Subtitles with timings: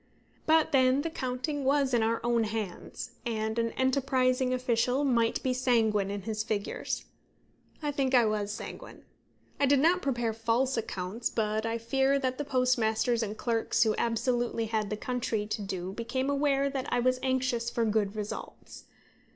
[0.47, 5.53] But then the counting was in our own hands, and an enterprising official might be
[5.53, 7.05] sanguine in his figures.
[7.83, 9.05] I think I was sanguine.
[9.59, 13.93] I did not prepare false accounts; but I fear that the postmasters and clerks who
[13.99, 18.85] absolutely had the country to do became aware that I was anxious for good results.